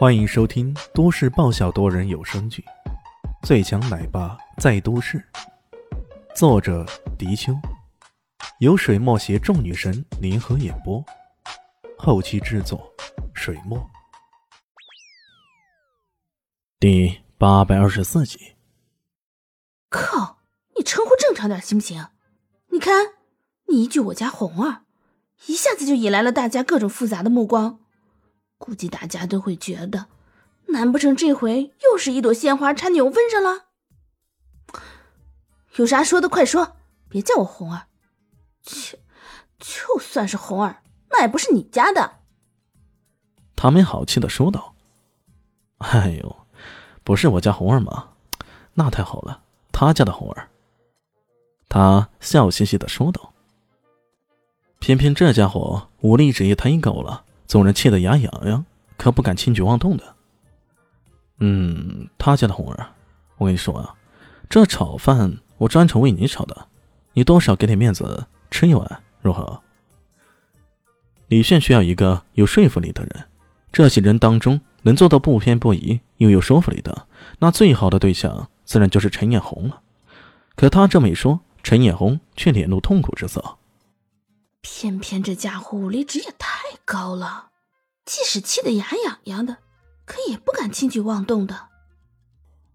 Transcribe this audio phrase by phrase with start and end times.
[0.00, 2.64] 欢迎收听都市爆笑多人有声剧
[3.46, 5.18] 《最强奶爸在都市》，
[6.34, 6.86] 作者：
[7.18, 7.52] 迪秋，
[8.60, 11.04] 由水墨携众女神联合演播，
[11.98, 12.90] 后期制作：
[13.34, 13.78] 水墨。
[16.78, 18.54] 第八百二十四集。
[19.90, 20.38] 靠！
[20.78, 22.06] 你称呼正常点行不行？
[22.70, 23.08] 你看，
[23.68, 24.80] 你一句我家红儿，
[25.44, 27.80] 一下子就引来了大家各种复杂的目光。
[28.60, 30.06] 估计大家都会觉得，
[30.66, 33.68] 难不成这回又是一朵鲜花插牛粪上了？
[35.76, 36.76] 有啥说的快说，
[37.08, 37.86] 别叫我红儿。
[38.62, 38.98] 切，
[39.58, 42.18] 就算是红儿，那也不是你家的。
[43.56, 44.74] 他没好气的说道
[45.78, 46.36] ：“哎呦，
[47.02, 48.10] 不是我家红儿吗？
[48.74, 50.50] 那太好了，他家的红儿。”
[51.70, 53.32] 他笑嘻嘻的说道
[54.80, 58.64] ：“偏偏这家伙武力值也忒高了。”众人气得牙痒痒，
[58.96, 60.04] 可不敢轻举妄动的。
[61.40, 62.86] 嗯，他家的红儿，
[63.38, 63.92] 我跟你说啊，
[64.48, 66.68] 这炒饭我专程为你炒的，
[67.12, 69.60] 你多少给点面子吃一碗，如何？
[71.26, 73.24] 李炫需要一个有说服力的人，
[73.72, 77.08] 这些人当中能做到不偏不倚又有说服力的，
[77.40, 79.80] 那最好的对象自然就是陈艳红了。
[80.54, 83.56] 可他这么一说，陈艳红却脸露痛苦之色。
[84.62, 87.50] 偏偏这家伙武力值也太高了，
[88.04, 89.58] 即使气得牙痒痒的，
[90.04, 91.68] 可也不敢轻举妄动的。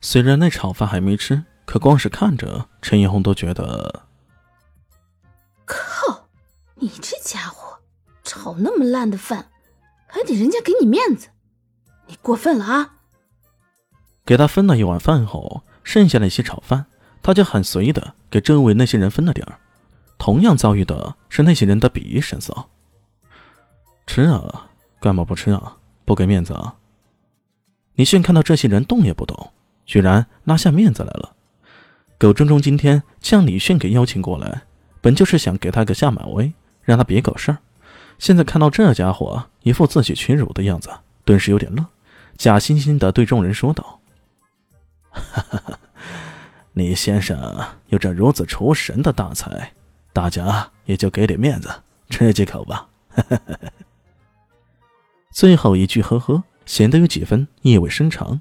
[0.00, 4.06] 虽然那炒饭还没吃，可光是看着陈一红都觉得……
[5.64, 6.28] 靠！
[6.74, 7.78] 你这家伙
[8.24, 9.50] 炒那么烂的饭，
[10.06, 11.28] 还得人家给你面子，
[12.06, 12.96] 你过分了啊！
[14.24, 16.86] 给他分了一碗饭后，剩下那些炒饭，
[17.22, 19.58] 他就很随意的给周围那些人分了点儿。
[20.22, 22.66] 同样遭遇的是那些人的鄙夷神色。
[24.06, 24.68] 吃啊，
[25.00, 25.76] 干嘛不吃啊？
[26.04, 26.76] 不给面子啊？
[27.96, 29.50] 李迅看到这些人动也不动，
[29.84, 31.34] 居然拉下面子来了。
[32.18, 34.62] 狗中中今天将李迅给邀请过来，
[35.00, 37.58] 本就是想给他个下马威，让他别搞事儿。
[38.20, 40.88] 现在看到这家伙一副自取屈辱的样子，
[41.24, 41.84] 顿时有点乐，
[42.36, 43.98] 假惺惺的对众人说道
[45.10, 45.78] ：“哈哈哈，
[46.74, 49.72] 李先生有着如此出神的大才。”
[50.12, 51.70] 大家也就给点面子，
[52.10, 52.88] 吃几口吧。
[55.32, 58.40] 最后一句“呵呵”显得有几分意味深长，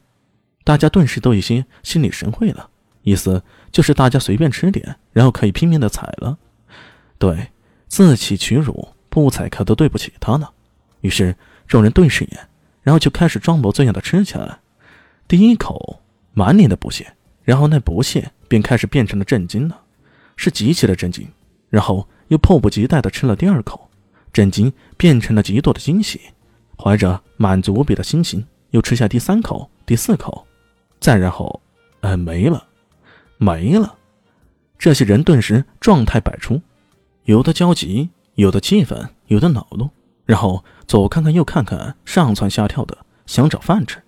[0.64, 2.70] 大家顿时都有些心领神会了，
[3.04, 6.38] 意思就是大家随便吃点，然后可以拼命的踩了。
[7.18, 7.52] 对，
[7.88, 10.50] 自取屈辱，不踩可都对不起他呢。
[11.00, 11.36] 于是
[11.68, 12.50] 众人对视一眼，
[12.84, 14.59] 然后就开始装模作样的吃起来。
[15.28, 16.02] 第一口
[16.34, 19.84] 满脸的不屑，然后那不屑便开始变成了震惊了，
[20.36, 21.30] 是极其的震惊。
[21.72, 23.90] 然后又迫不及待地吃了第二口，
[24.32, 26.22] 震惊变成了极度的惊喜，
[26.78, 30.46] 怀着满足无比的心情又吃下第三口、第四口，
[31.00, 31.59] 再然后，
[32.02, 32.64] 呃，没了，
[33.38, 33.98] 没了。
[34.78, 36.62] 这些人顿时状态百出，
[37.24, 39.90] 有的焦急，有的气愤，有的恼怒，
[40.26, 44.02] 然后左看看右看看，上蹿下跳的想找饭吃。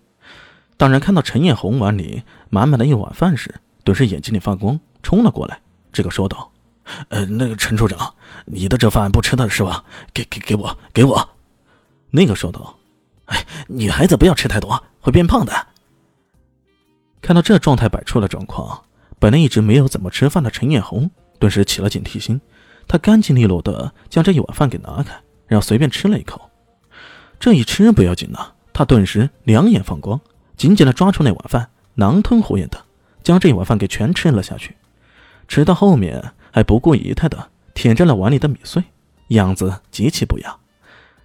[0.75, 3.53] 当然，看到陈艳红碗里满满的一碗饭时，
[3.83, 6.52] 顿时眼睛里发光，冲了过来，这个说道。
[7.09, 8.13] 呃，那个陈处长，
[8.45, 9.83] 你的这饭不吃的是吧？
[10.13, 11.29] 给给给我，给我。
[12.11, 12.77] 那个说道
[13.25, 15.67] ：“哎，女孩子不要吃太多，会变胖的。”
[17.21, 18.83] 看到这状态百出的状况，
[19.17, 22.39] 本来一直没有怎么吃饭的陈艳红顿时起了警惕心。
[22.87, 25.13] 她干净利落的将这一碗饭给拿开，
[25.47, 26.49] 然后随便吃了一口。
[27.39, 30.19] 这一吃不要紧呐，她顿时两眼放光，
[30.57, 32.83] 紧紧的抓住那碗饭，狼吞虎咽的
[33.23, 34.75] 将这一碗饭给全吃了下去。
[35.47, 36.33] 吃到后面。
[36.53, 38.83] 还不顾仪态的舔着了碗里的米碎，
[39.29, 40.55] 样子极其不雅。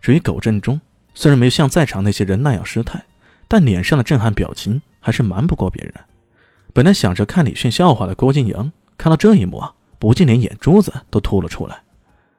[0.01, 0.81] 至于苟振中，
[1.13, 3.05] 虽然没有像在场那些人那样失态，
[3.47, 5.93] 但脸上的震撼表情还是瞒不过别人。
[6.73, 11.83] 本来想着看李迅笑话的郭靖阳，看到这一幕啊，不禁连眼珠子都凸了出来。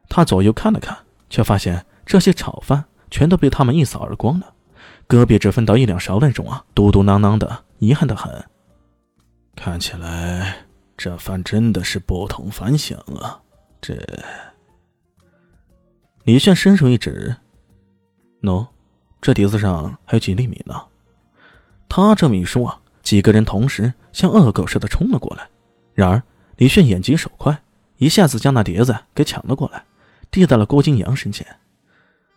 [0.08, 0.98] 他左右看了看，
[1.30, 4.54] 却发现这些炒饭全都被他们一扫而光了，
[5.06, 8.44] 隔壁只分到一两勺那种啊，嘟嘟囔囔的，遗憾的很。
[9.56, 10.69] 看起来。
[11.00, 13.40] 这饭真的是不同凡响啊！
[13.80, 13.98] 这
[16.26, 17.34] 李炫伸手一指
[18.44, 18.68] ：“喏，
[19.22, 20.76] 这碟子上还有几粒米呢。”
[21.88, 25.48] 他这么一说啊，几个人同时像恶狗似的冲了过来。
[25.94, 26.22] 然而
[26.58, 27.58] 李炫眼疾手快，
[27.96, 29.82] 一下子将那碟子给抢了过来，
[30.30, 31.48] 递到了郭金阳身前。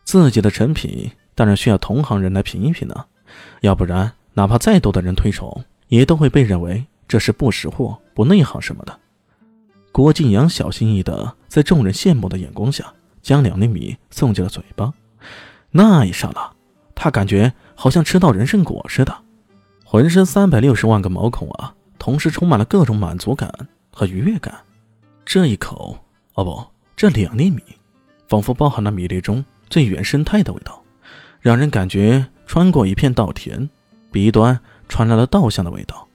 [0.04, 3.06] 自己的成品当然需要同行人来品一品呢，
[3.62, 6.86] 要不然哪怕再多的人推崇，也都会被认为。
[7.12, 9.00] 这是不识货、不内行什么的。
[9.92, 14.90] 郭靖阳小心翼翼的在众人羡慕的眼光下，将两粒米送进了嘴巴。
[15.70, 16.50] 那一刹那，
[16.94, 19.14] 他感觉好像吃到人参果似的，
[19.84, 23.52] 浑身三百六十万个毛孔啊，同时充满了各种满足感
[23.90, 24.54] 和愉悦感。
[25.26, 25.98] 这一口，
[26.32, 26.64] 哦不，
[26.96, 27.60] 这两粒米，
[28.26, 30.82] 仿佛包含了米粒中最原生态的味道，
[31.42, 33.68] 让人感觉穿过一片稻田，
[34.10, 34.58] 鼻端
[34.88, 36.08] 传来了稻香的味道。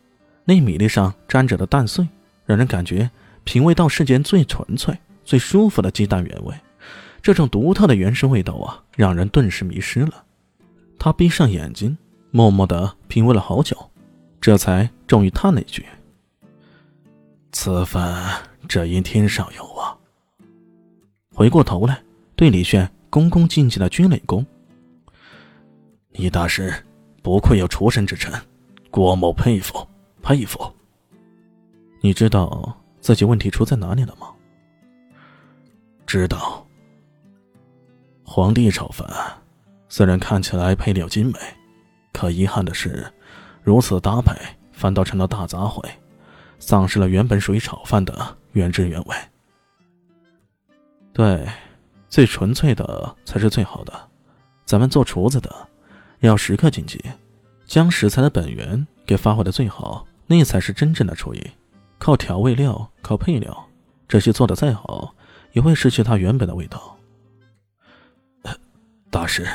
[0.49, 2.07] 那米粒上沾着的蛋碎，
[2.45, 3.11] 让人感觉
[3.43, 6.55] 品味到世间最纯粹、最舒服的鸡蛋原味。
[7.21, 10.23] 这种独特的原生味道啊，让人顿时迷失了。
[10.97, 11.97] 他闭上眼睛，
[12.31, 13.75] 默默地品味了好久，
[14.39, 15.85] 这才终于叹了一句
[17.51, 19.97] ：“此番只因天上有啊。”
[21.35, 22.01] 回过头来，
[22.37, 24.45] 对李炫恭恭敬敬的鞠了一躬
[26.15, 26.73] ：“李大师，
[27.21, 28.33] 不愧有厨神之称，
[28.89, 29.85] 郭某佩服
[30.27, 30.59] 佩服。
[32.01, 34.27] 你知道自己问题出在哪里了吗
[36.05, 36.67] ？”“知道。”
[38.25, 39.07] 皇帝炒饭，
[39.87, 41.39] 虽然看起来配料精美，
[42.11, 43.09] 可遗憾的是，
[43.63, 44.35] 如此搭配
[44.73, 45.81] 反倒成了大杂烩，
[46.59, 49.15] 丧失了原本属于炒饭的原汁原味。
[51.13, 51.47] 对，
[52.09, 54.09] 最纯粹的才是最好的。
[54.65, 55.69] 咱们做厨子的，
[56.19, 57.01] 要时刻谨记，
[57.65, 61.41] 将食材的本源给发挥的最好，那才是真正的厨艺。
[61.97, 63.67] 靠调味料、靠配料，
[64.07, 65.15] 这些做的再好，
[65.53, 66.95] 也会失去它原本的味道。
[69.09, 69.47] 大师，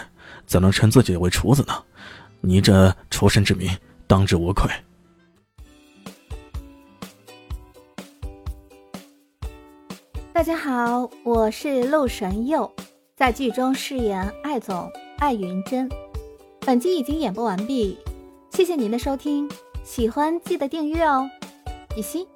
[0.47, 1.75] 怎能称自己为厨子呢？
[2.41, 3.71] 你这厨神之名，
[4.07, 4.69] 当之无愧。
[10.33, 12.69] 大家好，我是陆神佑，
[13.15, 15.89] 在剧中饰演艾总艾云珍。
[16.61, 17.97] 本集已经演播完毕，
[18.51, 19.49] 谢谢您的收听，
[19.85, 21.29] 喜欢记得订阅哦，
[21.95, 22.27] 比心。